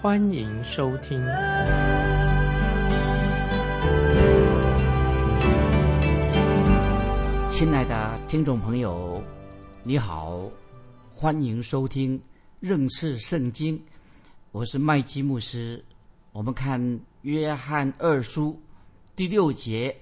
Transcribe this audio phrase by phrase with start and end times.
[0.00, 1.20] 欢迎收听。
[7.50, 9.20] 亲爱的听众朋友，
[9.82, 10.48] 你好。
[11.12, 12.20] 欢迎收听
[12.60, 13.82] 认识圣经，
[14.52, 15.84] 我是麦基牧师。
[16.30, 16.80] 我们看
[17.22, 18.56] 约翰二书
[19.16, 19.96] 第六节，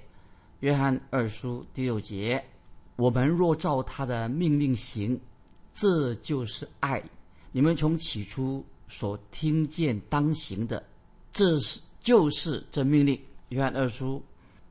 [0.60, 2.44] 约翰二书第六节，
[2.96, 5.18] 我们若照他的命令行，
[5.72, 7.02] 这就是爱。
[7.50, 10.84] 你们从起初所听见当行的，
[11.32, 13.20] 这是就是这命令。
[13.48, 14.22] 约翰二书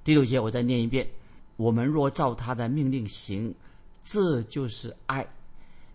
[0.04, 1.08] 第六节，我再念一遍：
[1.56, 3.54] 我们若照他的命令行，
[4.04, 5.26] 这就是爱。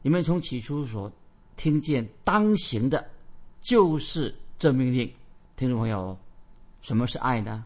[0.03, 1.13] 你们从起初所
[1.57, 3.07] 听见当行的，
[3.61, 5.11] 就是这命令。
[5.57, 6.17] 听众朋友，
[6.81, 7.65] 什么是爱呢？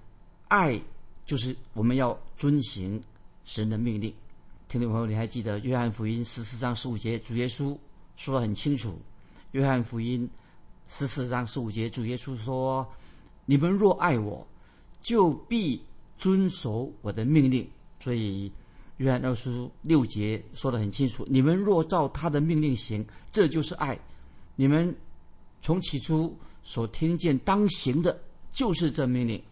[0.49, 0.81] 爱
[1.25, 3.01] 就是我们要遵行
[3.45, 4.13] 神的命令。
[4.67, 7.77] 听众朋友，你还记得约翰福音十四章十五节，主耶稣
[8.17, 8.99] 说的很清楚。
[9.53, 10.29] 约翰福音
[10.89, 12.87] 十四章十五节，主耶稣说
[13.47, 14.47] ：“你们若爱我，
[15.03, 15.83] 就必
[16.17, 17.69] 遵守我的命令。”
[18.01, 18.53] 所以。
[18.99, 23.99] 约翰二书六节说得很清楚：你们若照他的命令行，这就是爱。
[24.55, 24.97] 你们
[25.61, 26.33] 从起初
[26.63, 28.17] 所听见当行的，
[28.53, 29.43] 就是这命令。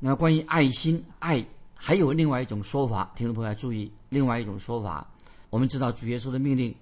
[0.00, 5.08] 那关于爱心、爱，还有另外一种说法，听众朋友要注意，另外一种说法。
[5.50, 6.74] 我们知道主耶稣的命令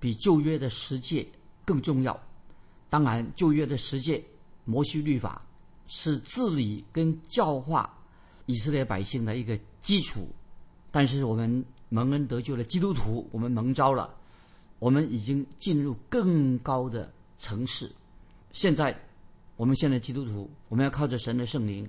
[0.00, 1.24] 比旧约的十诫
[1.64, 2.20] 更重要。
[2.90, 4.22] 当然，旧约的十诫
[4.64, 5.42] 摩西律法
[5.86, 7.92] 是治理跟教化
[8.46, 10.28] 以色列百姓的一个基础。
[10.90, 14.14] 但是我们蒙恩得救的基督徒，我们蒙召了，
[14.78, 17.92] 我们已经进入更高的层次。
[18.52, 18.98] 现在，
[19.56, 21.88] 我们现在基督徒，我们要靠着神的圣灵，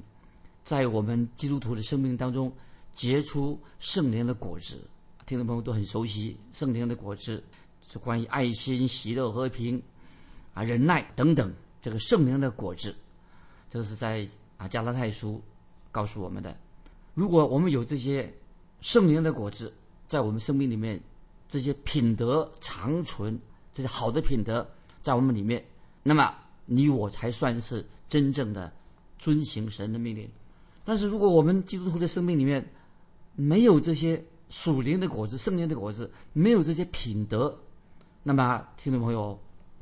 [0.66, 2.52] 在我们基督徒的生命当中
[2.94, 4.86] 结出圣灵的果子。
[5.26, 7.42] 听众朋友都很熟悉圣灵的果子，
[7.90, 9.82] 是关于爱心、喜乐、和平
[10.54, 12.96] 啊、忍耐等等这个圣灵的果子。
[13.70, 14.28] 这是在
[14.58, 15.42] 啊加拉太书
[15.92, 16.58] 告诉我们的。
[17.14, 18.34] 如果我们有这些。
[18.82, 19.74] 圣灵的果子
[20.08, 20.98] 在我们生命里面，
[21.50, 23.38] 这些品德长存，
[23.74, 24.66] 这些好的品德
[25.02, 25.62] 在我们里面，
[26.02, 26.34] 那么
[26.66, 28.72] 你我才算是真正的
[29.18, 30.30] 遵行神的命令。
[30.86, 32.66] 但是如果我们基督徒的生命里面
[33.36, 37.54] 没有这些属灵的果子、圣灵的果子，没有这些品德，
[38.24, 39.38] 那么听众朋友，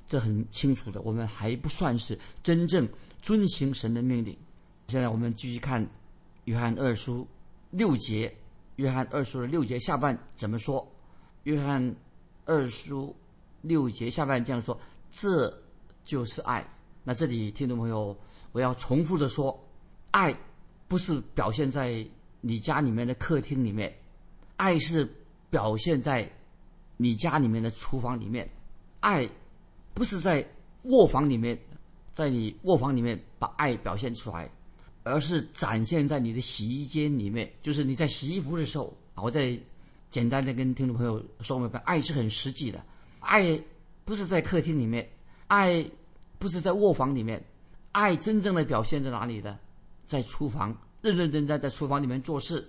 [0.08, 2.88] 这很清楚的，我们还不算是真正
[3.22, 4.38] 遵行神的命令。
[4.88, 5.86] 现在我们继续看
[6.46, 7.28] 约翰二书
[7.72, 8.34] 六节。
[8.78, 10.88] 约翰二书的六节下半怎么说？
[11.46, 11.96] 约翰
[12.46, 13.16] 二书
[13.64, 14.80] 六节下半这样说
[15.10, 15.52] ：“这
[16.06, 16.64] 就是爱。”
[17.04, 18.16] 那这里听众朋友，
[18.52, 19.60] 我要重复的说，
[20.12, 20.32] 爱
[20.88, 22.08] 不是表现在
[22.40, 23.92] 你家里面的客厅里面，
[24.58, 25.12] 爱是
[25.50, 26.32] 表现在
[26.98, 28.48] 你家里面的厨房里面，
[29.00, 29.28] 爱
[29.98, 30.48] 不是在
[30.84, 31.58] 卧房里面，
[32.14, 34.50] 在你卧房里面把爱表现出来。
[35.10, 39.24] 而是展现在你的洗衣间里面，就是你在洗衣服的时候啊。
[39.24, 39.58] 我再
[40.10, 42.86] 简单的跟听众朋友说明白，爱是很实际的，
[43.22, 43.58] 爱
[44.04, 45.10] 不是在客厅里面，
[45.48, 45.90] 爱
[46.38, 47.42] 不是在卧房里面，
[47.94, 49.58] 爱真正的表现在哪里呢？
[50.08, 52.68] 在厨房，认认真真在厨房里面做事，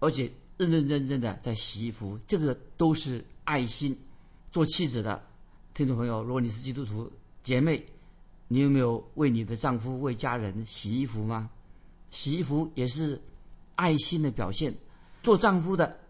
[0.00, 3.96] 而且认认真真的在洗衣服，这个都是爱心。
[4.50, 5.24] 做妻子的
[5.76, 7.84] 听众朋友，如果你是基督徒姐妹，
[8.48, 11.50] 你有没有为你的丈夫、为家人洗衣服吗？
[12.08, 13.20] 洗衣服也是
[13.74, 14.74] 爱心的表现。
[15.22, 16.00] 做丈夫的，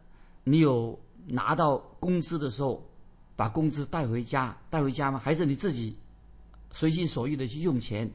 [0.45, 2.89] 你有拿到工资的时候，
[3.35, 5.19] 把工资带回家，带回家吗？
[5.19, 5.97] 还是你自己
[6.71, 8.09] 随心所欲的去用钱？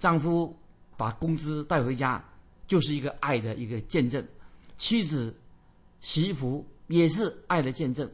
[0.00, 0.52] 丈夫
[0.96, 2.20] 把工资带回家，
[2.66, 4.26] 就是一个爱的一个见证。
[4.76, 5.32] 妻子
[6.00, 8.10] 洗衣服也是爱的见证，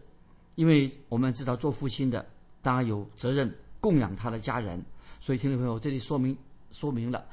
[0.57, 2.29] 因为我们知道做父亲的
[2.67, 4.85] 当然有责任供养他的家人。
[5.21, 6.37] 所以听众朋友，这里说明
[6.73, 7.25] 说明了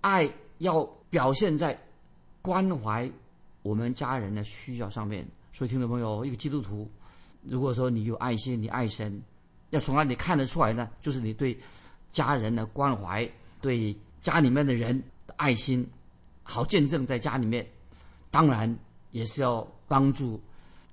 [0.00, 0.28] 爱
[0.58, 0.88] 要。
[1.10, 1.76] 表现在
[2.40, 3.10] 关怀
[3.62, 5.26] 我们家人的需要上面。
[5.52, 6.88] 所以，听众朋友，一个基督徒，
[7.42, 9.20] 如果说你有爱心，你爱神，
[9.70, 10.88] 要从哪里看得出来呢？
[11.00, 11.58] 就是你对
[12.12, 13.28] 家人的关怀，
[13.60, 14.96] 对家里面的人
[15.26, 15.84] 的爱心，
[16.44, 17.68] 好见证在家里面。
[18.30, 18.72] 当然，
[19.10, 20.40] 也是要帮助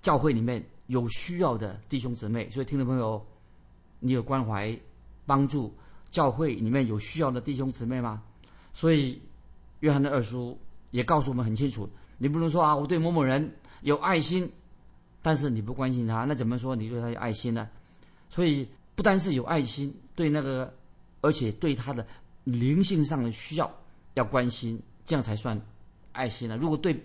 [0.02, 2.50] 教会里面有需要的弟兄姊妹。
[2.50, 3.24] 所以，听众朋友，
[4.00, 4.78] 你有关怀
[5.26, 5.74] 帮助
[6.10, 8.22] 教会里面有需要的弟兄姊妹吗？
[8.74, 9.22] 所以
[9.80, 10.58] 约翰的二叔
[10.92, 13.52] 也告诉我们很清楚：你不能说啊，我对某某人
[13.82, 14.50] 有爱心，
[15.22, 17.68] 但是你不关心他，那怎么说你对他有爱心呢？
[18.30, 20.74] 所以不单是有爱心，对那个，
[21.22, 22.06] 而且对他的
[22.44, 23.72] 灵性上的需要
[24.14, 25.60] 要关心，这样才算
[26.14, 26.58] 爱心呢。
[26.58, 27.00] 如果对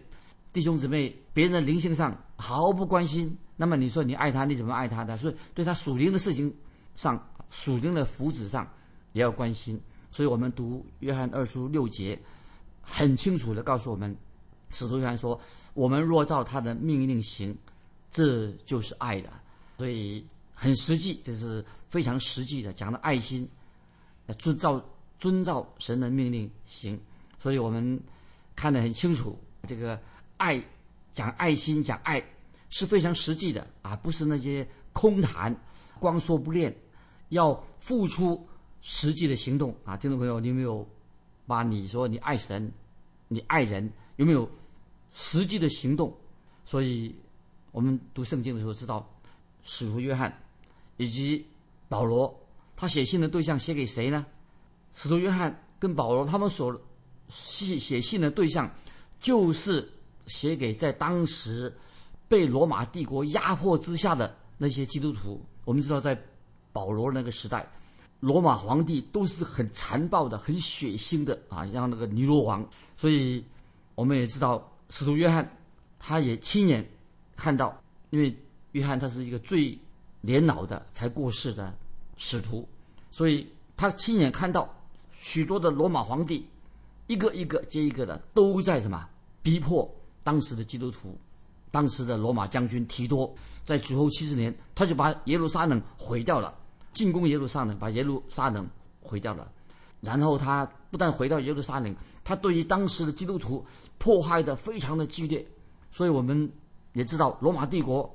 [0.52, 5.16] 弟兄姊妹别人的灵性上毫不关心，那么你说你爱他，你怎么爱他的？
[5.16, 6.52] 所以对他属灵的事情
[6.94, 8.70] 上、属灵的福祉上
[9.12, 9.80] 也要关心。
[10.10, 12.18] 所以我们读约翰二书六节，
[12.80, 14.16] 很清楚的告诉我们，
[14.70, 15.40] 使徒约翰说
[15.74, 17.56] ：“我们若照他的命令行，
[18.10, 19.30] 这就是爱的。”
[19.78, 20.24] 所以。
[20.54, 23.48] 很实际，这是非常实际的，讲的爱心，
[24.38, 24.80] 遵照
[25.18, 27.00] 遵照神的命令行，
[27.40, 28.00] 所以我们
[28.54, 29.36] 看得很清楚，
[29.66, 30.00] 这个
[30.36, 30.62] 爱
[31.12, 32.24] 讲爱心讲爱
[32.70, 35.54] 是非常实际的啊，不是那些空谈，
[35.98, 36.74] 光说不练，
[37.30, 38.46] 要付出
[38.80, 39.96] 实际的行动啊！
[39.96, 40.86] 听众朋友，你有没有
[41.46, 42.72] 把你说你爱神，
[43.28, 44.48] 你爱人有没有
[45.10, 46.14] 实际的行动？
[46.64, 47.14] 所以
[47.70, 49.08] 我们读圣经的时候知道，
[49.62, 50.32] 使徒约翰。
[50.98, 51.44] 以及
[51.88, 52.32] 保罗，
[52.76, 54.24] 他写信的对象写给谁呢？
[54.92, 56.80] 使徒约翰跟保罗他们所
[57.28, 58.70] 写写信的对象，
[59.18, 59.90] 就是
[60.26, 61.74] 写给在当时
[62.28, 65.44] 被罗马帝国压迫之下的那些基督徒。
[65.64, 66.20] 我们知道，在
[66.72, 67.66] 保罗那个时代，
[68.20, 72.66] 罗马皇帝都是很残暴的、很血腥的啊，像那个尼罗王。
[72.96, 73.44] 所以
[73.94, 75.48] 我们也知道，使徒约翰
[75.98, 76.88] 他也亲眼
[77.36, 78.36] 看到，因为
[78.72, 79.78] 约翰他是一个最。
[80.24, 81.74] 年老的才过世的
[82.16, 82.64] 使徒，
[83.10, 83.44] 所以
[83.76, 84.72] 他亲眼看到
[85.10, 86.46] 许多的罗马皇帝，
[87.08, 89.04] 一个一个接一个的都在什么
[89.42, 91.18] 逼迫当时的基督徒。
[91.72, 93.34] 当时的罗马将军提多
[93.64, 96.56] 在主后七十年，他就把耶路撒冷毁掉了，
[96.92, 98.64] 进攻耶路撒冷，把耶路撒冷
[99.00, 99.50] 毁掉了。
[100.00, 101.92] 然后他不但回到耶路撒冷，
[102.22, 103.66] 他对于当时的基督徒
[103.98, 105.44] 迫害的非常的激烈。
[105.90, 106.48] 所以我们
[106.92, 108.08] 也知道罗马帝国。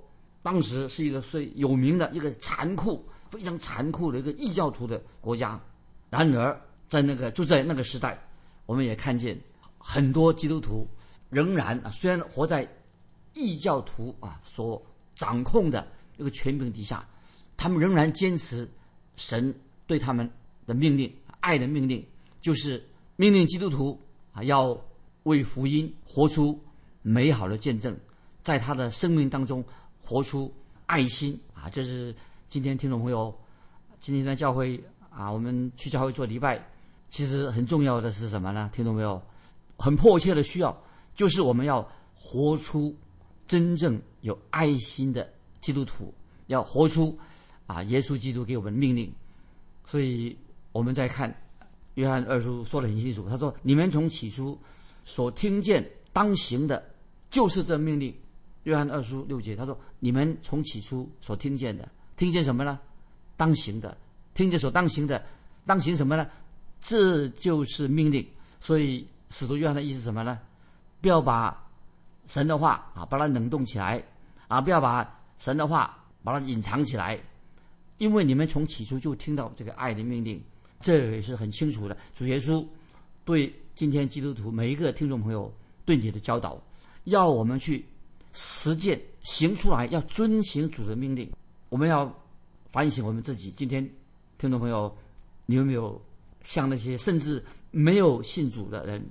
[0.43, 5.59] 当时是一个最有名的一个残酷、非常残酷的一个异教徒的国家。
[6.09, 6.57] 然而，
[6.87, 8.17] 在那个就在那个时代，
[8.65, 9.37] 我们也看见
[9.77, 10.87] 很多基督徒
[11.29, 12.65] 仍然，虽然活在
[13.37, 15.87] 异教徒啊所掌控的
[16.17, 17.07] 这个权柄底下，
[17.55, 18.67] 他们仍然坚持
[19.15, 19.53] 神
[19.85, 20.29] 对他们
[20.65, 22.05] 的命令、爱的命令，
[22.41, 22.83] 就是
[23.15, 23.97] 命令基督徒
[24.33, 24.75] 啊要
[25.23, 26.59] 为福音活出
[27.01, 27.95] 美好的见证，
[28.43, 29.63] 在他的生命当中。
[30.09, 30.49] 活出
[30.85, 31.69] 爱心啊！
[31.69, 32.15] 这是
[32.47, 33.37] 今天听众朋友，
[33.99, 36.65] 今天的教会啊，我们去教会做礼拜，
[37.09, 38.69] 其实很重要的是什么呢？
[38.71, 39.21] 听懂没有？
[39.77, 40.81] 很迫切的需要，
[41.13, 41.85] 就是我们要
[42.15, 42.95] 活出
[43.47, 45.27] 真正有爱心的
[45.61, 46.13] 基督徒，
[46.47, 47.17] 要活出
[47.65, 49.11] 啊耶稣基督给我们命令。
[49.85, 50.37] 所以
[50.71, 51.33] 我们在看
[51.95, 54.59] 约翰二书说的很清楚，他说：“你们从起初
[55.05, 56.83] 所听见当行的，
[57.31, 58.13] 就是这命令。”
[58.63, 62.77] 约翰二书六节，他说：“你们从起初所听见的，听见什么呢？
[63.37, 63.97] 当行的，
[64.33, 65.23] 听见所当行的，
[65.65, 66.27] 当行什么呢？
[66.81, 68.27] 这就是命令。
[68.59, 70.37] 所以使徒约翰的意思什么呢？
[70.99, 71.66] 不要把
[72.27, 74.03] 神的话啊，把它冷冻起来
[74.47, 77.19] 啊，不要把神的话把它隐藏起来，
[77.97, 80.41] 因为你们从起初就听到这个爱的命令，
[80.79, 81.97] 这也是很清楚的。
[82.13, 82.65] 主耶稣
[83.25, 85.51] 对今天基督徒每一个听众朋友
[85.85, 86.61] 对你的教导，
[87.05, 87.83] 要我们去。”
[88.39, 91.27] 实践行出来，要遵行主的命令。
[91.69, 92.13] 我们要
[92.71, 93.49] 反省我们自己。
[93.49, 93.83] 今天，
[94.37, 94.95] 听众朋友，
[95.47, 95.99] 你有没有
[96.43, 99.03] 向那些甚至没有信主的人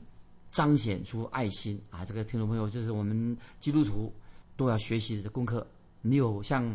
[0.57, 2.03] 彰显出爱心啊？
[2.03, 4.11] 这个听众朋友，这是我们基督徒
[4.57, 5.67] 都要学习的功课。
[6.01, 6.75] 你有像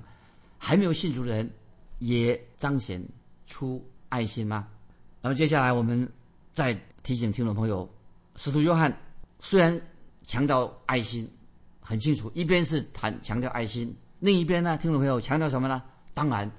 [0.59, 1.49] 还没有信主的人
[1.97, 3.03] 也彰显
[3.47, 4.67] 出爱心吗？
[5.19, 6.07] 然后接下来我们
[6.53, 7.91] 再提醒听众朋友，
[8.35, 8.95] 使徒约翰
[9.39, 9.81] 虽然
[10.27, 11.27] 强调爱心。
[11.79, 15.81] 很清楚，一边是谈强调爱心，另一边呢，听众朋友强调什么呢？
[16.13, 16.49] 当然，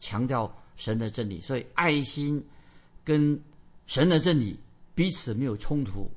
[0.00, 1.40] 强调神的真理。
[1.40, 2.44] 所以，爱心
[3.04, 3.40] 跟
[3.86, 4.58] 神的真理
[4.96, 6.10] 彼此没有冲突。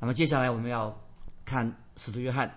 [0.00, 0.98] 那么，接下来我们要
[1.44, 2.50] 看使徒约翰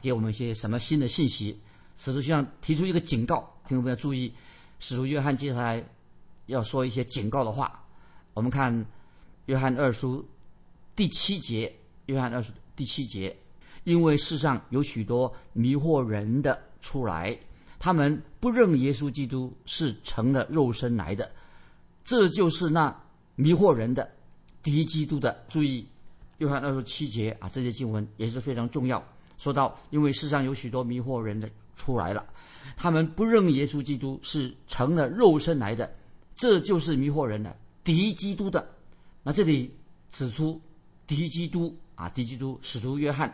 [0.00, 1.60] 给我们一些什么新的信息。
[1.96, 4.32] 使徒约翰提出一个警告，听众朋友注意，
[4.78, 5.84] 使徒约翰接下来
[6.46, 7.84] 要说一些警告的话。
[8.32, 8.86] 我们看
[9.46, 10.26] 约翰二书
[10.96, 11.72] 第七节，
[12.06, 13.36] 约翰二书第七节。
[13.84, 17.38] 因为世上有许多迷惑人的出来，
[17.78, 21.30] 他们不认耶稣基督是成了肉身来的，
[22.04, 22.94] 这就是那
[23.34, 24.10] 迷惑人的
[24.62, 25.44] 敌基督的。
[25.48, 25.88] 注意，
[26.38, 29.02] 约翰二十七节啊，这些经文也是非常重要。
[29.36, 32.26] 说到，因为世上有许多迷惑人的出来了，
[32.76, 35.92] 他们不认耶稣基督是成了肉身来的，
[36.34, 38.68] 这就是迷惑人的敌基督的。
[39.22, 39.72] 那这里
[40.10, 40.60] 指出
[41.06, 43.32] 敌基督啊，敌基督使徒约翰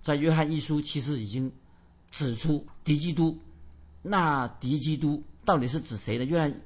[0.00, 1.52] 在约翰一书其实已经
[2.10, 3.38] 指出敌基督。
[4.02, 6.24] 那敌基督到底是指谁呢？
[6.24, 6.60] 约翰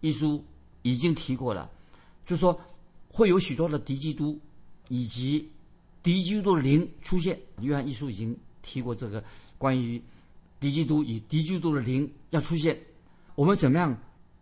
[0.00, 0.42] 一书
[0.82, 1.70] 已经提过了，
[2.24, 2.58] 就说
[3.08, 4.38] 会有许多的敌基督
[4.90, 5.50] 以及
[6.02, 7.40] 敌基督的灵出现。
[7.62, 9.24] 约翰一书已经提过这个
[9.56, 9.98] 关于
[10.60, 12.78] 敌基督与敌基督的灵要出现。
[13.34, 13.96] 我们怎么样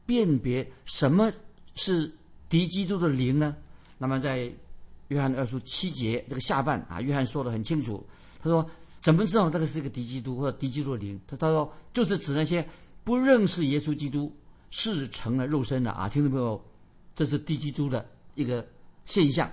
[0.05, 1.33] 辨别什么
[1.76, 2.12] 是
[2.49, 3.55] 敌基督的灵呢？
[3.97, 4.52] 那么在
[5.07, 8.05] 约翰二书七节这个下半啊，约翰说的很清楚，
[8.43, 8.69] 他说。
[9.00, 11.19] 怎么知道这个是一个敌基督或者敌基督的灵？
[11.28, 12.69] 他他说就是指那些
[13.05, 14.31] 不认识耶稣基督
[14.71, 16.09] 是成了肉身的啊！
[16.09, 16.61] 听众朋友，
[17.14, 18.67] 这是敌基督的一个
[19.05, 19.49] 现象，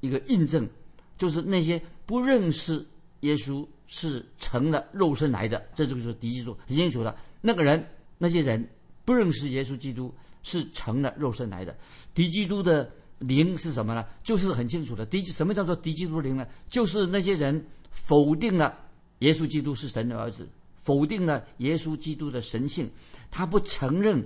[0.00, 0.68] 一个印证，
[1.16, 2.84] 就是那些不认识
[3.20, 7.16] 耶稣是成了肉身来的，这就是敌基督，很清楚的。
[7.40, 7.84] 那个人，
[8.18, 8.68] 那些人
[9.04, 11.76] 不认识耶稣基督是成了肉身来的。
[12.14, 14.04] 敌基督的灵是什么呢？
[14.24, 15.04] 就是很清楚的。
[15.06, 16.46] 敌什么叫做敌基督灵呢？
[16.68, 18.76] 就是那些人否定了。
[19.18, 22.88] 耶稣基督是神的儿子，否定了耶稣基督的神性，
[23.30, 24.24] 他不承认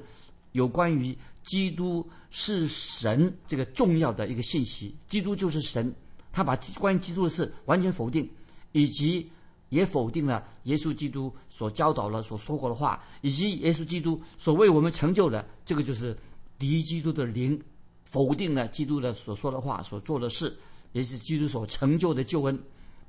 [0.55, 4.97] 有关于基督是神这个重要的一个信息。
[5.09, 5.95] 基督就是神，
[6.33, 8.29] 他把关于基督的事完全否定，
[8.73, 9.31] 以及
[9.69, 15.47] 也否定了耶稣基督所教导了、所说过的话，以及耶稣基督所为我们成就的。
[15.65, 16.17] 这个就是
[16.59, 17.61] 敌基督的灵，
[18.05, 20.57] 否定了基督的所说的话、所做的事，
[20.93, 22.59] 也是基督所成就的救恩。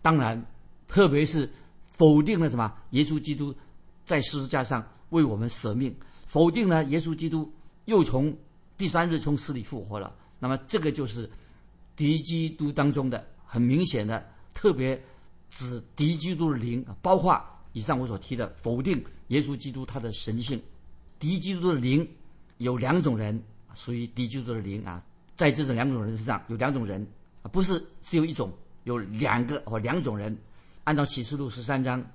[0.01, 0.45] 当然，
[0.87, 1.49] 特别是。
[1.97, 2.73] 否定了什么？
[2.89, 3.55] 耶稣基督
[4.03, 7.51] 在十字架上为我们舍命，否定了耶稣基督
[7.85, 8.35] 又从
[8.77, 10.13] 第三日从死里复活了。
[10.39, 11.29] 那么这个就是
[11.95, 15.01] 敌基督当中的很明显的，特别
[15.49, 17.41] 指敌基督的灵，包括
[17.73, 20.61] 以上我所提的否定耶稣基督他的神性。
[21.17, 22.07] 敌基督的灵
[22.57, 23.41] 有两种人
[23.73, 25.03] 属于敌基督的灵啊，
[25.35, 27.07] 在这种两种人身上有两种人，
[27.51, 28.51] 不是只有一种，
[28.83, 30.37] 有两个或两种人。
[30.83, 32.05] 按照启示录十三章，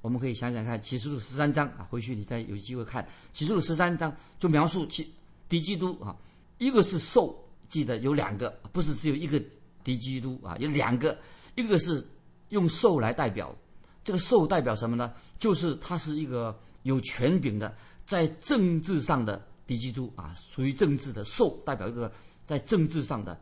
[0.00, 5.12] 我们可以想想看，启示录十三章啊，回去你再有机会看启示录十三章，就描述其
[5.48, 6.16] 敌基督啊，
[6.58, 7.38] 一个是兽，
[7.68, 9.42] 记得有两个，不是只有一个
[9.84, 11.18] 敌基督啊，有两个，
[11.54, 12.06] 一个是
[12.48, 13.54] 用兽来代表，
[14.02, 15.12] 这个兽代表什么呢？
[15.38, 17.74] 就是他是一个有权柄的，
[18.06, 22.10] 在政治上的敌基督啊，属于政治的兽，代表一个
[22.46, 23.38] 在政治上的，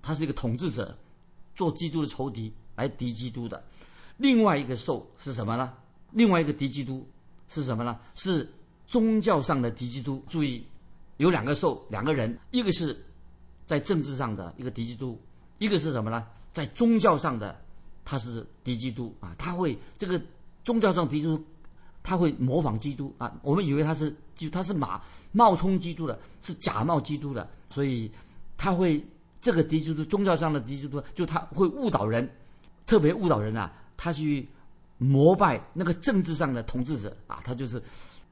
[0.00, 0.96] 他是一个统治者，
[1.56, 3.64] 做基督的仇敌来敌基督的。
[4.16, 5.74] 另外一个兽是什么呢？
[6.10, 7.06] 另外一个敌基督
[7.48, 7.98] 是什么呢？
[8.14, 8.48] 是
[8.86, 10.22] 宗教上的敌基督。
[10.28, 10.64] 注意，
[11.18, 12.96] 有两个兽，两个人，一个是
[13.66, 15.20] 在政治上的一个敌基督，
[15.58, 16.26] 一个是什么呢？
[16.52, 17.60] 在宗教上的，
[18.04, 19.34] 他是敌基督啊！
[19.38, 20.20] 他会这个
[20.64, 21.44] 宗教上敌基督，
[22.02, 23.38] 他会模仿基督啊！
[23.42, 25.00] 我们以为他是基，他是马
[25.30, 28.10] 冒充基督的，是假冒基督的，所以
[28.56, 29.04] 他会
[29.40, 32.28] 这个敌基督宗教上的敌基督，就他会误导人，
[32.86, 33.72] 特别误导人啊！
[33.96, 34.48] 他去
[34.98, 37.80] 膜拜那个政治上的统治者啊，他就是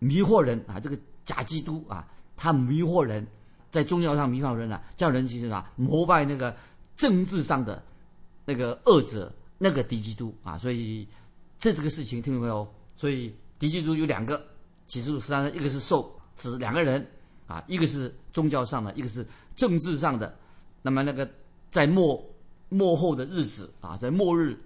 [0.01, 2.07] 迷惑人啊，这个假基督啊，
[2.37, 3.25] 他迷惑人，
[3.71, 6.55] 在宗教上迷惑人啊，叫人其实啊膜拜那个
[6.97, 7.83] 政治上的
[8.45, 11.07] 那个恶者，那个敌基督啊，所以
[11.59, 12.67] 这这个事情听懂没有？
[12.97, 14.45] 所以敌基督有两个，
[14.87, 17.07] 启示录十三，一个是受指两个人
[17.47, 20.37] 啊，一个是宗教上的，一个是政治上的。
[20.83, 21.29] 那么那个
[21.71, 22.23] 在末
[22.69, 24.59] 末后的日子啊，在末日。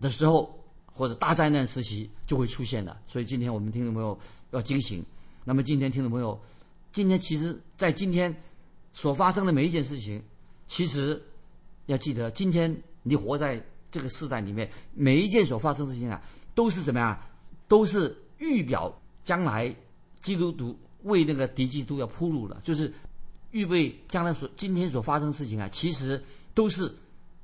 [0.00, 0.52] 的时候，
[0.94, 2.96] 或者大灾难时期就会出现的。
[3.06, 4.18] 所以今天我们听众朋友
[4.50, 5.04] 要警醒。
[5.44, 6.40] 那么今天听众朋友，
[6.92, 8.34] 今天其实，在今天
[8.92, 10.22] 所发生的每一件事情，
[10.66, 11.20] 其实
[11.86, 16.22] 要记得，今天你活在这个时代里面，每一件所发生的事情啊，
[16.54, 17.18] 都是怎么样？
[17.66, 18.92] 都是预表
[19.24, 19.74] 将来
[20.20, 22.92] 基督徒为那个敌基督要铺路了，就是
[23.50, 26.22] 预备将来所今天所发生的事情啊，其实
[26.54, 26.94] 都是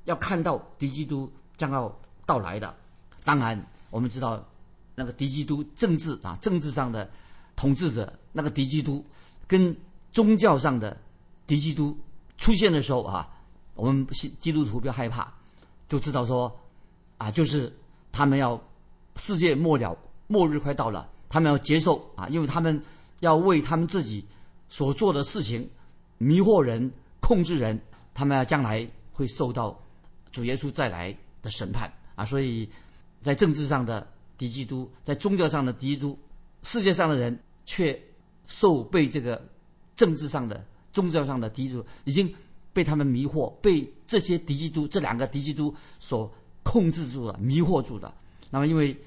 [0.05, 1.93] 要看到敌基督将要。
[2.29, 2.71] 到来的，
[3.29, 4.43] 当然我们知道，
[4.95, 7.07] 那个敌基督政治啊，政治上的
[7.55, 9.05] 统治者，那个敌基督
[9.45, 9.75] 跟
[10.11, 10.97] 宗教上的
[11.45, 11.95] 敌基督
[12.39, 13.29] 出现的时候啊，
[13.75, 14.07] 我们
[14.39, 15.31] 基督徒不要害怕，
[15.87, 16.51] 就知道说
[17.19, 17.71] 啊，就是
[18.11, 18.59] 他们要
[19.17, 19.95] 世界末了，
[20.25, 22.83] 末日快到了，他们要接受啊，因为他们
[23.19, 24.25] 要为他们自己
[24.69, 25.69] 所做的事情
[26.17, 27.79] 迷惑人、控制人，
[28.15, 29.79] 他们要将来会受到
[30.31, 31.93] 主耶稣再来的审判。
[32.15, 32.69] 啊，所以，
[33.21, 34.07] 在政治上的
[34.37, 36.17] 敌基督，在宗教上的敌基督，
[36.63, 37.99] 世界上的人却
[38.47, 39.45] 受被这个
[39.95, 42.33] 政治上的、宗教上的敌基督已经
[42.71, 46.31] 被他们迷惑，被这些敌基督这两个敌基督所
[46.63, 48.13] 控制住了、迷惑住了。
[48.49, 48.97] 那么，因为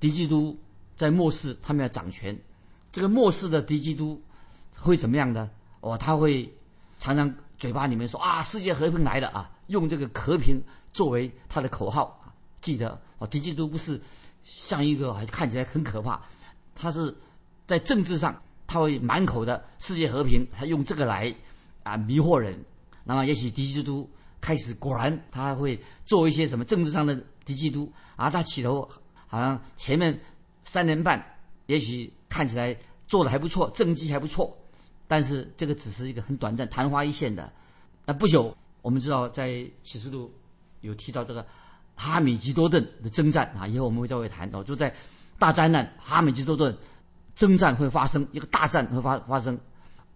[0.00, 0.58] 敌基督
[0.96, 2.36] 在末世他们要掌权，
[2.90, 4.20] 这个末世的敌基督
[4.76, 5.48] 会怎么样呢？
[5.80, 6.52] 哦，他会
[6.98, 9.50] 常常嘴巴里面说啊，世界和平来了啊。
[9.68, 10.60] 用这个和平
[10.92, 12.18] 作为他的口号。
[12.60, 14.00] 记得哦，敌基督不是
[14.42, 16.20] 像一个看起来很可怕，
[16.74, 17.14] 他是
[17.68, 21.32] 在政治上他会满口的世界和平，他用这个来
[21.84, 22.58] 啊迷惑人。
[23.04, 24.10] 那么也许敌基督
[24.40, 27.14] 开始果然他会做一些什么政治上的
[27.44, 28.90] 敌基督啊，他起头
[29.28, 30.18] 好像前面
[30.64, 31.24] 三年半
[31.66, 32.76] 也许看起来
[33.06, 34.52] 做的还不错，政绩还不错。
[35.06, 37.52] 但是这个只是一个很短暂、昙花一现的。
[38.04, 40.32] 那不久，我们知道在启示录
[40.80, 41.46] 有提到这个
[41.94, 44.94] 哈米吉多顿的征战啊，以后我们会再会谈到，就在
[45.38, 46.76] 大灾难哈米吉多顿
[47.34, 49.58] 征战会发生，一个大战会发发生，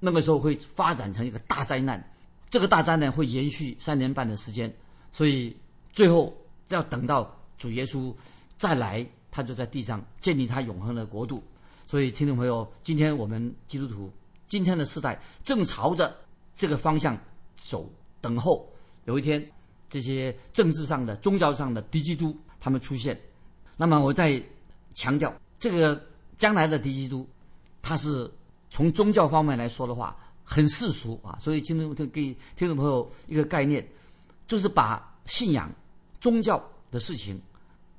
[0.00, 2.02] 那个时候会发展成一个大灾难，
[2.50, 4.72] 这个大灾难会延续三年半的时间，
[5.12, 5.56] 所以
[5.92, 6.36] 最后
[6.68, 8.14] 要等到主耶稣
[8.56, 11.42] 再来，他就在地上建立他永恒的国度。
[11.86, 14.12] 所以，听众朋友，今天我们基督徒。
[14.48, 16.16] 今天的时代正朝着
[16.54, 17.18] 这个方向
[17.56, 17.88] 走，
[18.20, 18.64] 等候
[19.04, 19.44] 有一天
[19.88, 23.18] 这些政治上的、宗教上的敌基督他们出现。
[23.76, 24.42] 那么我再
[24.94, 26.00] 强调，这个
[26.38, 27.28] 将来的敌基督，
[27.82, 28.30] 他是
[28.70, 31.38] 从宗教方面来说的话，很世俗啊。
[31.40, 33.86] 所以今天我就给听众朋友一个概念，
[34.46, 35.70] 就是把信仰、
[36.20, 37.40] 宗教的事情，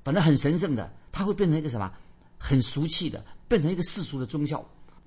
[0.04, 1.92] 本来很神圣的，它会变成一个什么？
[2.40, 4.64] 很俗气的，变成一个世俗的宗教。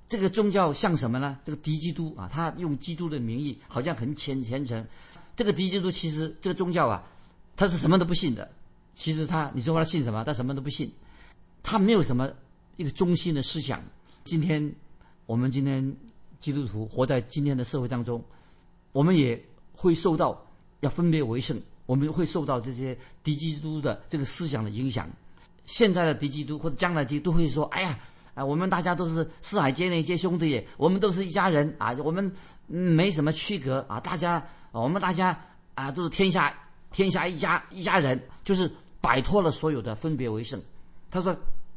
[0.09, 1.39] 这个宗教像什么呢？
[1.45, 4.85] 这个敌基督啊，他用基督的名义，好像很虔虔诚。
[5.41, 7.03] 这个敌基督其实这个宗教啊，
[7.57, 8.47] 他是什么都不信的。
[8.95, 10.23] 其实他，你说他信什么？
[10.23, 10.93] 他什么都不信。
[11.63, 12.31] 他没有什么
[12.77, 13.83] 一个中心的思想。
[14.23, 14.71] 今天
[15.25, 15.97] 我们今天
[16.41, 18.23] 基督徒活在今天的社会当中，
[18.93, 19.43] 我们也
[19.73, 20.47] 会受到
[20.81, 22.95] 要分别为圣，我们会受到这些
[23.25, 25.09] 敌基督的这个思想的影响。
[25.65, 27.99] 现在的敌基督或者将来的都会说：“哎呀。”
[28.33, 32.33] 啊，我们大家都是四海皆内皆兄弟，我们都是一家人啊，我们
[32.69, 34.41] 没什么区隔啊，大家
[34.73, 35.39] 我们大家
[35.75, 36.55] 啊都是天下
[36.93, 40.61] 天下一家一家人，就是摆脱了所有的分别为圣。
[41.11, 41.37] 他说，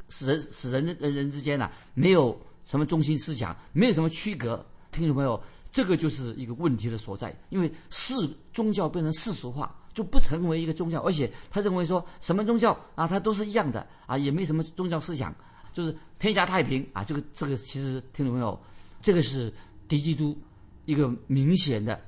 [0.10, 4.64] 使人使人人人之间呢，没有什么中心思想，没有什么区隔。
[4.92, 8.14] 听众朋友，这个就是一个问题的所在，因为世
[8.54, 15.34] 宗教变成世俗化，就不成为一个宗教，而且他认为说什么宗教啊，它都是一样的啊，也没什么宗教思想。
[15.74, 17.04] 就是天下太平啊！
[17.04, 18.60] 这个这个其实听众朋友，
[19.02, 19.52] 这个是
[19.88, 20.38] 敌基督
[20.86, 22.00] 一个明显的，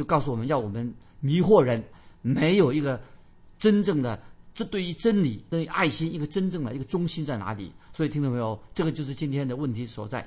[0.00, 1.84] 就告诉我们要我们迷惑人，
[2.22, 2.98] 没有一个
[3.58, 4.18] 真正的
[4.54, 7.70] 这对于真理、对于爱心一个真正的一个中心在哪里？
[7.92, 10.26] 所以听众朋友，这个就是今天的问题所在。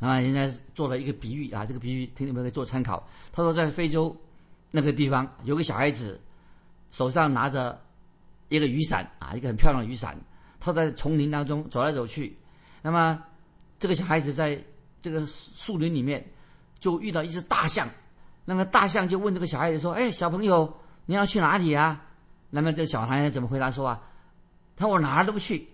[0.00, 3.08] 啊，人家做了一个比喻啊，这个比喻听众朋友可以做参考。
[3.32, 4.14] 他说在非洲
[4.70, 6.20] 那个地方有个小孩子，
[6.90, 7.80] 手上拿着
[8.50, 10.14] 一个雨伞啊，一个很漂亮的雨伞。
[10.60, 12.36] 他在丛林当中走来走去，
[12.82, 13.18] 那么
[13.78, 14.62] 这个小孩子在
[15.00, 16.22] 这个树林里面
[16.78, 17.88] 就遇到一只大象，
[18.46, 20.72] 那么大象就问这个小孩子说：“哎，小朋友，
[21.04, 22.02] 你要去哪里啊？”
[22.48, 24.02] 那么这小孩怎么回答说啊？
[24.76, 25.68] 他说：“我哪儿都不去。”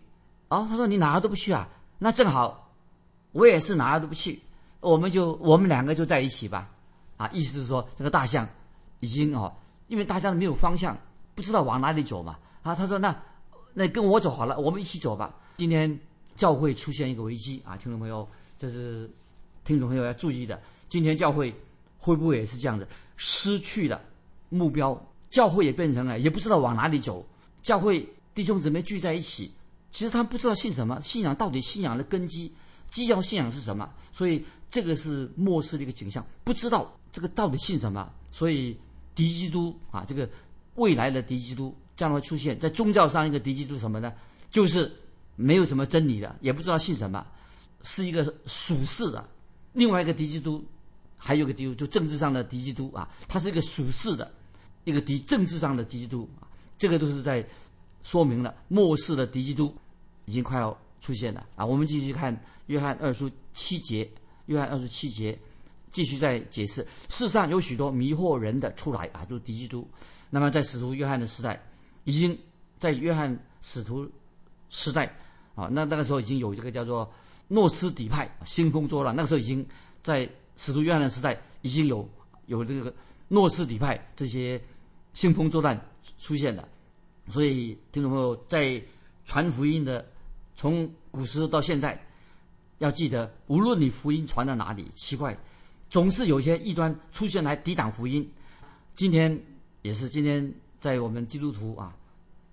[0.50, 1.68] 哦，他说：“你哪儿都不去啊？
[2.00, 2.72] 那正好，
[3.30, 4.40] 我也是哪儿都不去，
[4.80, 6.68] 我们就我们两个就在一起吧。”
[7.16, 8.48] 啊，意思是说这个大象
[8.98, 9.54] 已经哦，
[9.86, 10.98] 因为大象没有方向，
[11.36, 12.36] 不知道往哪里走嘛。
[12.62, 13.14] 啊，他说那。
[13.74, 15.34] 那跟我走好了，我们一起走吧。
[15.56, 15.98] 今天
[16.36, 19.10] 教会出现一个危机啊，听众朋友，这是
[19.64, 20.60] 听众朋友要注意的。
[20.90, 21.54] 今天教会
[22.02, 24.02] 会不会也是这样的，失去了
[24.48, 25.00] 目标？
[25.30, 27.24] 教会也变成了，也不知道往哪里走。
[27.62, 29.52] 教会弟兄姊妹聚在一起，
[29.92, 32.52] 其实他们不知道信什么，信仰到底信仰的根基、
[32.90, 33.88] 基要信仰是什么？
[34.12, 38.12] 所以这个是末世的一个景象，不知道这个到底信什么。
[38.32, 38.76] 所以
[39.14, 40.28] 敌基督啊，这个
[40.74, 41.72] 未来的敌基督。
[41.94, 44.12] 将会出现在宗教上一个敌基督什么呢？
[44.50, 44.90] 就是
[45.36, 47.24] 没有什么真理的，也不知道信什么，
[47.82, 49.28] 是一个属世的。
[49.74, 50.64] 另外一个敌基督，
[51.24, 54.28] 还有个敌，就政治上的敌基督啊，他是一个属世的，
[54.84, 56.48] 一个敌政治上的敌基督啊。
[56.76, 57.46] 这个都是在
[58.02, 59.72] 说明了末世的敌基督
[60.24, 61.64] 已经快要出现了啊。
[61.64, 64.10] 我们继续看约翰二书七节，
[64.46, 65.38] 约翰二书七节
[65.90, 69.88] 继续在解释，世上有许多迷惑人的出来啊，就是敌基督。
[70.28, 71.62] 那么在使徒约翰的时代。
[72.04, 72.36] 已经
[72.80, 74.10] 在约翰使徒
[74.70, 75.06] 时代
[75.54, 77.08] 啊，那那个时候已经有这个叫做
[77.46, 79.14] 诺斯底派兴风作浪。
[79.14, 79.64] 那个时候已经
[80.02, 82.08] 在使徒约翰的时代已经有
[82.46, 82.94] 有这个
[83.28, 84.60] 诺斯底派这些
[85.14, 85.78] 兴风作浪
[86.18, 86.68] 出现了。
[87.28, 88.82] 所以听众朋友在
[89.24, 90.04] 传福音的
[90.54, 92.00] 从古时到现在，
[92.78, 95.36] 要记得，无论你福音传到哪里，奇怪，
[95.88, 98.28] 总是有些异端出现来抵挡福音。
[98.94, 99.40] 今天
[99.82, 100.52] 也是今天。
[100.82, 101.94] 在我们基督徒啊，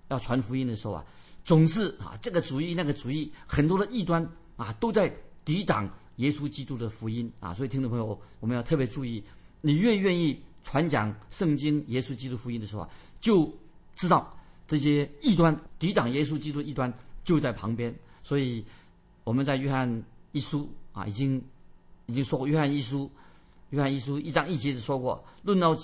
[0.09, 1.03] 要传福音的时候啊，
[1.43, 4.23] 总是啊这个主义那个主义，很多的异端
[4.55, 5.11] 啊都在
[5.43, 7.53] 抵挡耶稣基督的福音啊。
[7.53, 9.21] 所以听众朋友，我们要特别注意，
[9.59, 13.51] 你越愿意传讲圣经、耶稣基督福音的时候啊，就
[13.95, 17.93] 知道这些异端抵挡耶稣基督异端就在旁边。
[18.23, 18.63] 所以
[19.23, 21.41] 我们在约翰一书啊，已经
[22.05, 23.09] 已经说过，约翰一书，
[23.71, 25.75] 约翰一书一章一节的说过，论到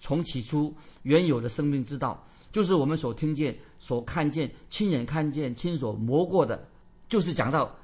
[0.00, 0.72] 从起初
[1.02, 2.22] 原有的生命之道，
[2.52, 6.68] 就是我们所听见、所看见、亲眼看见、亲手摸过的，
[7.08, 7.74] 就是讲到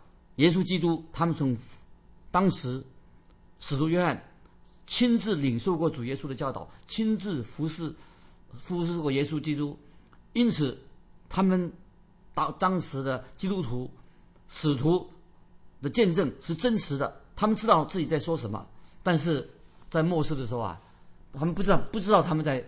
[0.40, 1.56] 耶稣基督，他们从
[2.30, 2.82] 当时
[3.58, 4.20] 使徒约翰。
[4.86, 7.94] 亲自领受过主耶稣的教导，亲自服侍、
[8.58, 9.78] 服侍过耶稣基督，
[10.32, 10.76] 因此
[11.28, 11.72] 他们
[12.34, 13.88] 当当时的基督徒、
[14.48, 15.08] 使徒
[15.80, 17.22] 的见证是真实的。
[17.36, 18.66] 他们知道自己在说什么，
[19.04, 19.48] 但是
[19.88, 20.80] 在末世的时候啊，
[21.34, 22.60] 他们不知道不知道他们在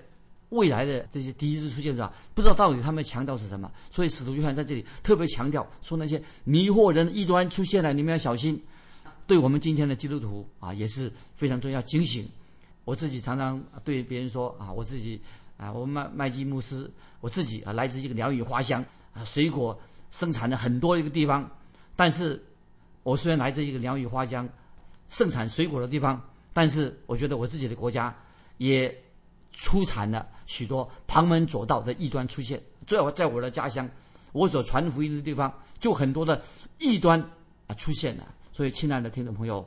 [0.53, 2.13] 未来的这些敌日出现是吧？
[2.35, 3.71] 不知道到底他们强调是什么。
[3.91, 8.63] 所以使徒约翰在这里特别强调说，那些迷惑人的异端出现了，你们要小心。
[9.27, 12.29] 对我们今天的基督徒啊，也是非常重要警醒。
[12.85, 15.21] 我自己常常对别人说啊，我自己
[15.57, 18.85] 啊，我麦麦基牧师，我自己啊，来自一个鸟语花香
[19.15, 19.79] 啊，水果
[20.11, 21.49] 生产的很多一个地方。
[21.95, 22.43] 但是，
[23.05, 24.49] 我虽然来自一个鸟语花香、
[25.09, 26.21] 盛产水果的地方，
[26.53, 28.15] 但是我觉得我自己的国家
[28.59, 28.93] 也
[29.53, 32.63] 出产了许多旁门左道的异端出现。
[32.87, 33.89] 最好在我的家乡，
[34.33, 36.43] 我所传福音的地方，就很多的
[36.79, 37.21] 异端
[37.67, 38.35] 啊出现了。
[38.53, 39.67] 所以，亲爱的听众朋友，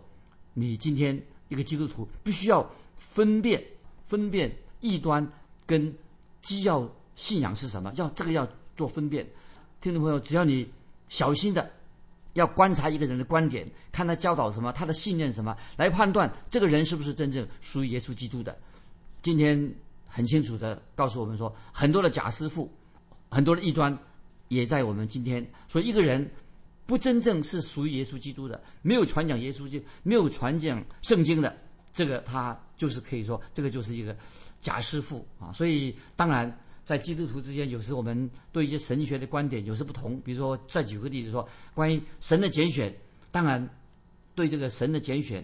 [0.53, 3.63] 你今天一个基督徒必须要分辨、
[4.05, 5.27] 分辨异端
[5.65, 5.93] 跟
[6.41, 9.25] 基要信仰是什么，要这个要做分辨。
[9.81, 10.69] 听众朋友，只要你
[11.09, 11.71] 小心的
[12.33, 18.57] 要观察一个人的观点，看他教导什么，他的信念什么，来判断这个人是不是真正属于耶稣基督的。
[19.25, 19.73] 今天
[20.05, 22.71] 很清楚的告诉我们说，很多的假师傅，
[23.31, 23.97] 很多的异端
[24.49, 25.43] 也在我们今天。
[25.67, 26.29] 所以，一个人。
[26.87, 31.57] 不真正是属于耶稣基督的，没有传讲耶稣经，没有传讲圣经的，
[31.91, 34.15] 这个他就是可以说，这个就是一个
[34.61, 35.51] 假师傅啊。
[35.51, 40.21] 所以，当然在基督徒之间，有时我们对一些神学的观点有时不同。
[40.21, 42.95] 比如说，再举个例子说，关于神的拣选，
[43.31, 43.67] 当然
[44.35, 45.43] 对这个神的拣选，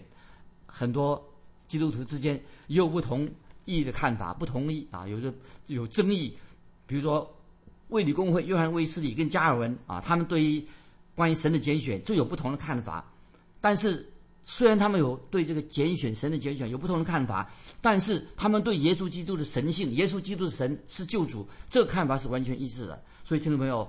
[0.64, 1.20] 很多
[1.66, 3.28] 基督徒之间也有不同
[3.64, 5.32] 意义的看法，不同意啊，有着
[5.66, 6.36] 有争议。
[6.86, 7.34] 比如说，
[7.88, 10.64] 卫理公会约翰卫斯理跟加尔文啊，他们对于
[11.14, 13.04] 关于神的拣选就有不同的看法，
[13.60, 14.10] 但是
[14.44, 23.02] 虽然他们有对这个拣选神的拣选有不同的看法，但是他们对耶稣基督的神性，耶稣基督的神是救主，这个看法是完全一致的。
[23.24, 23.88] 所以听众朋友，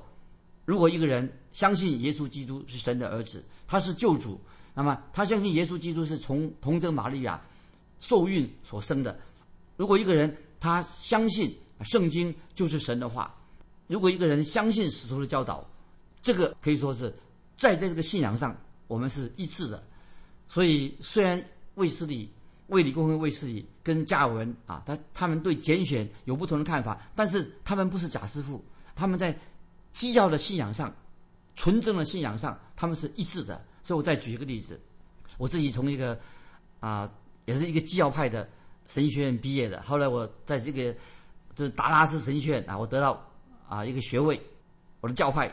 [0.65, 4.39] 如果一个人相信耶稣基督是神的儿子，他是救主，
[4.73, 7.41] 那么他相信耶稣基督是从童贞玛利亚
[7.99, 9.19] 受孕所生的。
[9.75, 13.33] 如果一个人他相信圣经就是神的话，
[13.87, 15.67] 如果一个人相信使徒的教导。
[16.25, 17.13] 这个可以说是，
[17.57, 18.55] 在在这个信仰上，
[18.87, 19.83] 我们是一致的。
[20.47, 22.31] 所以，虽然卫斯理、
[22.67, 28.63] 卫理公会卫斯理跟加尔文啊，他他们对拣选有不同的看法，但是他们不是假师傅，
[28.95, 29.37] 他们在
[29.91, 30.95] 基要的信仰上、
[31.57, 33.61] 纯正的信仰上，他们是一致的。
[33.81, 34.79] 所以我再举一个例子，
[35.37, 36.17] 我自己从一个
[36.79, 37.11] 啊，
[37.43, 38.49] 也是一个基要派的
[38.93, 40.93] 神学院毕业的，后来我在这个
[41.55, 43.19] 就是达拉斯神学院啊，我得到
[43.67, 44.39] 啊一个学位，
[45.01, 45.51] 我的教派。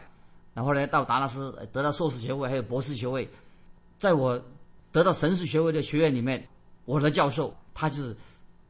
[0.53, 3.27] 然后呢，到达拉斯得到硕士学位，还有博士学位。
[3.99, 4.39] 在我
[4.93, 6.47] 得到神士学位的学院里面，
[6.85, 8.15] 我的教授他就是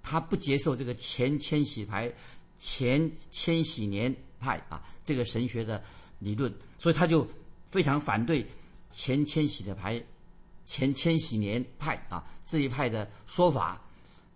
[0.04, 2.12] 他不接受这个前千禧派、
[2.56, 5.82] 前千禧年派啊这个神学的
[6.20, 7.26] 理论，所以他就
[7.70, 8.46] 非常反对
[8.88, 10.00] 前千禧的派、
[10.64, 13.80] 前千禧年派啊这一派的说法。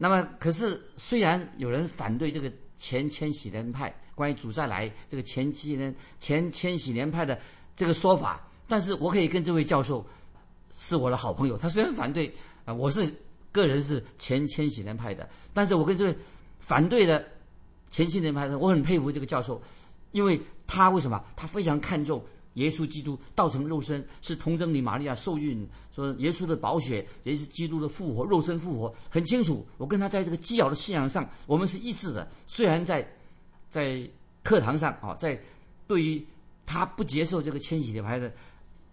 [0.04, 3.90] 那么，可是虽然有人反对这个前千禧年派。
[4.14, 7.36] 关于主再来这个前七年前千禧年派的
[7.74, 10.06] 这个说法，但是我可以跟这位教授
[10.78, 11.56] 是我的好朋友。
[11.56, 12.30] 他虽然反对
[12.66, 13.10] 啊，我是
[13.50, 16.14] 个人是前千禧年派的，但是我跟这位
[16.60, 17.26] 反对的
[17.90, 19.60] 前千禧年派的，我很佩服这个教授，
[20.12, 21.24] 因为他为什么？
[21.34, 22.22] 他非常看重
[22.54, 29.66] 耶稣基督道成肉身，是童贞女玛利亚受孕，说耶稣的宝血也是基督的复活，肉身复活很清楚。
[29.76, 32.28] 我跟他在这个基要的信仰上，我们是一致的。
[32.46, 33.06] 虽然在
[33.70, 34.08] 在
[34.42, 35.40] 课堂上啊，在
[35.86, 36.24] 对于
[36.64, 38.32] 他不接受这个千禧年派的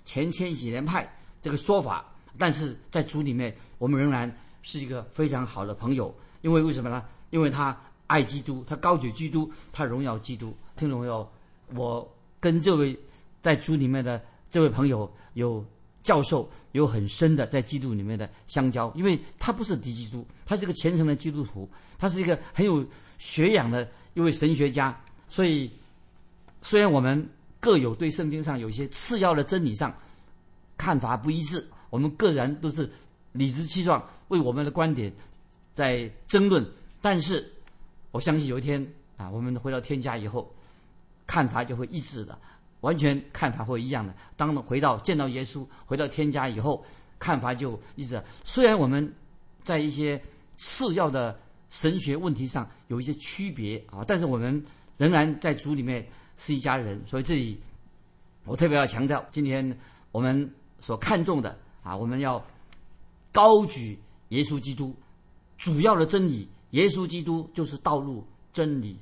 [0.04, 1.08] 前千禧年派
[1.42, 2.06] 这个说法，
[2.38, 6.14] 但是在组里面，我们仍然是一个非常好的朋友。
[6.42, 7.04] 因为为什么呢？
[7.30, 10.54] 因为他爱基督，他高举基督，他荣耀基督。
[10.76, 11.30] 听众朋友，
[11.76, 12.98] 我跟这位
[13.42, 15.66] 在组里面的这位朋友有
[16.04, 22.86] 教授有很深的在基督里面的相交，因为他不是敌基督，他是一个虔诚的基督徒，他是一个很有
[23.18, 23.88] 学养的。
[24.14, 25.72] 一位神学家，所以
[26.62, 27.30] 虽然我们
[27.62, 29.96] 各有对圣经上有一些次要的真理上
[30.78, 32.92] 看法不一致，我们个人都是
[33.32, 35.10] 理直气壮为我们的观点
[35.74, 36.70] 在争论，
[37.02, 37.50] 但是
[38.12, 40.54] 我相信有一天啊，我们回到天家以后，
[41.26, 42.38] 看法就会一致的，
[42.82, 44.14] 完全看法会一样的。
[44.36, 46.84] 当回到见到耶稣，回到天家以后，
[47.18, 48.22] 看法就一致。
[48.44, 49.12] 虽然我们
[49.64, 50.22] 在一些
[50.58, 51.40] 次要的
[51.70, 54.64] 神学问题上有一些区别啊，但是我们
[54.98, 56.06] 仍然在主里面
[56.38, 57.02] 是一家人。
[57.08, 57.60] 所以这里
[58.46, 59.78] 我特别要强调，今天
[60.12, 62.44] 我们所看重的啊，我们要
[63.32, 63.98] 高举
[64.30, 64.96] 耶稣基督
[65.58, 66.48] 主要的真理。
[66.72, 68.98] 耶稣基督就是道路、真理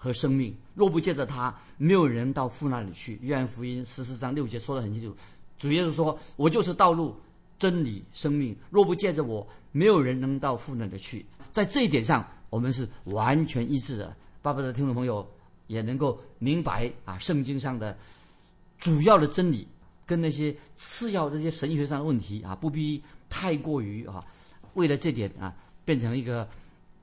[0.00, 0.56] 和生命。
[0.74, 3.18] 若不借着他，没有人到父那里去。
[3.20, 5.14] 约翰福音十四章六节说得很清楚，
[5.58, 7.14] 主耶稣说：“我就是道路、
[7.58, 8.56] 真理、生命。
[8.70, 14.16] 若不借着我，没有人能到父那里去。”在这一点上，我们是完全一致的。
[14.40, 15.28] 巴不得听众朋友
[15.66, 17.94] 也能够明白啊，圣经上的
[18.78, 19.68] 主要的真理
[20.06, 24.24] 跟那些次要这些神学上的问题啊，不必太过于啊，
[24.72, 26.48] 为了这点啊，变成一个。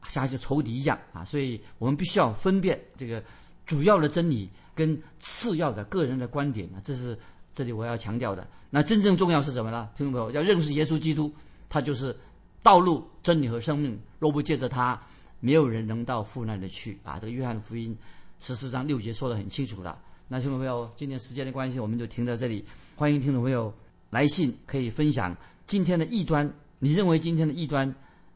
[0.08, 3.24] 像一些仇敌一样啊，所以我们必须要分辨这个
[3.66, 7.18] 主要的真理跟次要的个人的观点啊，这是
[7.54, 8.48] 这里我要强调的。
[8.70, 9.90] 那真正重要是什么呢？
[9.96, 11.32] 听众朋友要认识耶稣基督，
[11.70, 12.16] 他就是
[12.64, 14.00] 道路、真理和生命。
[14.20, 15.00] 若不借着他，
[15.40, 17.20] 没有人能到父那里去啊。
[17.20, 17.96] 这个约翰福音
[18.40, 20.00] 十四章六节说的很清楚了。
[20.28, 22.64] 那听众朋友，今天时间的关系，我们就停在这里。
[22.96, 23.74] 欢迎听众朋友
[24.10, 26.52] 来信，可以分享今天的异端。
[26.80, 27.94] 你认为今天的异端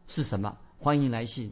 [0.07, 0.57] 是什么？
[0.77, 1.51] 欢迎来信。